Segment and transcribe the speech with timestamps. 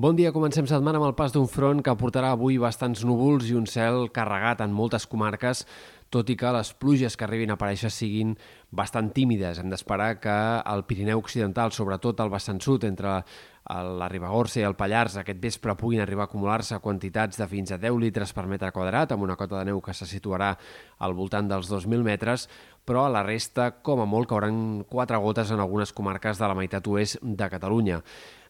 [0.00, 3.56] Bon dia, comencem setmana amb el pas d'un front que portarà avui bastants núvols i
[3.58, 5.66] un cel carregat en moltes comarques,
[6.10, 8.34] tot i que les pluges que arribin a aparèixer siguin
[8.74, 9.60] bastant tímides.
[9.62, 10.36] Hem d'esperar que
[10.66, 13.20] el Pirineu Occidental, sobretot el vessant sud, entre
[13.70, 17.78] la Ribagorça i el Pallars, aquest vespre puguin arribar a acumular-se quantitats de fins a
[17.78, 20.56] 10 litres per metre quadrat, amb una cota de neu que se situarà
[20.98, 22.48] al voltant dels 2.000 metres,
[22.84, 26.56] però a la resta, com a molt, cauran quatre gotes en algunes comarques de la
[26.58, 28.00] meitat oest de Catalunya.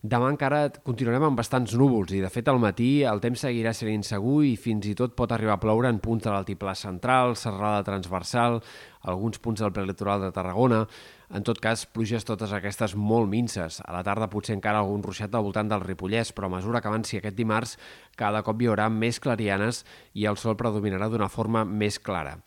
[0.01, 3.91] Demà encara continuarem amb bastants núvols i, de fet, al matí el temps seguirà sent
[3.93, 7.85] insegur i fins i tot pot arribar a ploure en punts de l'altiplà central, serrada
[7.85, 8.61] transversal,
[9.03, 10.87] alguns punts del prelitoral de Tarragona.
[11.31, 13.79] En tot cas, pluges totes aquestes molt minces.
[13.85, 16.91] A la tarda potser encara algun ruixat al voltant del Ripollès, però a mesura que
[16.91, 17.77] avanci aquest dimarts,
[18.19, 22.39] cada cop hi haurà més clarianes i el sol predominarà d'una forma més clara.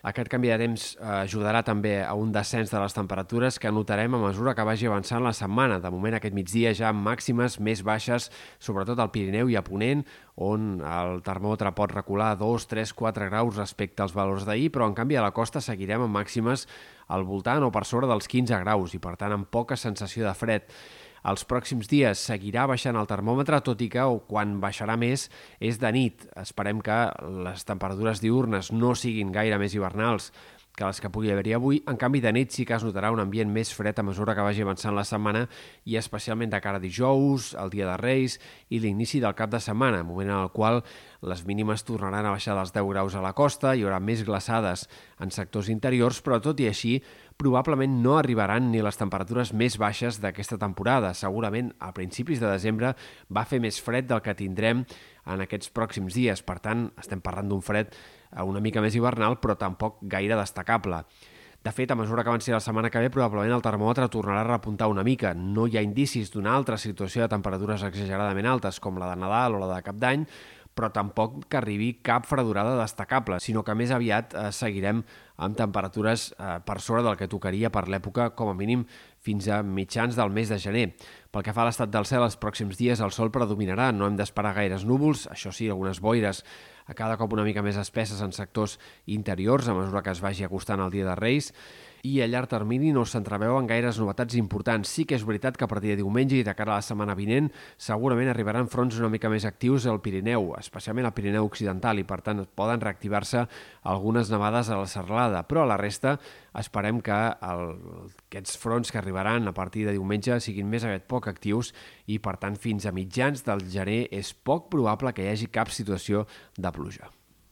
[0.00, 4.14] Aquest canvi de temps eh, ajudarà també a un descens de les temperatures que notarem
[4.16, 5.76] a mesura que vagi avançant la setmana.
[5.82, 10.06] De moment, aquest migdia ja amb màximes més baixes, sobretot al Pirineu i a Ponent,
[10.40, 14.96] on el termòmetre pot recular 2, 3, 4 graus respecte als valors d'ahir, però en
[14.96, 16.64] canvi a la costa seguirem amb màximes
[17.12, 20.34] al voltant o per sobre dels 15 graus i per tant amb poca sensació de
[20.38, 20.64] fred.
[21.28, 25.28] Els pròxims dies seguirà baixant el termòmetre, tot i que quan baixarà més
[25.60, 26.24] és de nit.
[26.40, 27.02] Esperem que
[27.44, 30.30] les temperatures diurnes no siguin gaire més hivernals
[30.80, 31.82] que les que pugui haver-hi avui.
[31.90, 34.44] En canvi, de nit sí que es notarà un ambient més fred a mesura que
[34.46, 35.44] vagi avançant la setmana
[35.84, 38.38] i especialment de cara a dijous, el dia de Reis
[38.70, 40.80] i l'inici del cap de setmana, moment en el qual
[41.20, 44.86] les mínimes tornaran a baixar dels 10 graus a la costa, hi haurà més glaçades
[45.20, 47.00] en sectors interiors, però tot i així
[47.40, 51.14] probablement no arribaran ni les temperatures més baixes d'aquesta temporada.
[51.16, 52.92] Segurament a principis de desembre
[53.32, 54.84] va fer més fred del que tindrem
[55.24, 56.44] en aquests pròxims dies.
[56.44, 61.04] Per tant, estem parlant d'un fred eh, una mica més hivernal, però tampoc gaire destacable.
[61.60, 64.48] De fet, a mesura que avanci la setmana que ve, probablement el termòmetre tornarà a
[64.48, 65.34] repuntar una mica.
[65.36, 69.56] No hi ha indicis d'una altra situació de temperatures exageradament altes, com la de Nadal
[69.56, 70.24] o la de Cap d'Any,
[70.74, 75.02] però tampoc que arribi cap fredurada destacable, sinó que més aviat eh, seguirem
[75.40, 78.84] amb temperatures eh, per sobre del que tocaria per l'època, com a mínim
[79.20, 80.86] fins a mitjans del mes de gener.
[81.30, 84.16] Pel que fa a l'estat del cel, els pròxims dies el sol predominarà, no hem
[84.18, 86.44] d'esperar gaires núvols, això sí, algunes boires
[86.90, 90.46] a cada cop una mica més espesses en sectors interiors a mesura que es vagi
[90.46, 91.52] acostant el dia de Reis,
[92.06, 94.88] i a llarg termini no s'entreveuen gaires novetats importants.
[94.88, 97.16] Sí que és veritat que a partir de diumenge i de cara a la setmana
[97.18, 102.06] vinent segurament arribaran fronts una mica més actius al Pirineu, especialment al Pirineu Occidental, i
[102.08, 103.44] per tant poden reactivar-se
[103.82, 106.16] algunes nevades a la serralada, però a la resta
[106.58, 107.64] esperem que el,
[108.28, 111.74] aquests fronts que arribaran a partir de diumenge siguin més aviat poc actius
[112.10, 115.70] i per tant fins a mitjans del gener és poc probable que hi hagi cap
[115.70, 117.10] situació de pluja.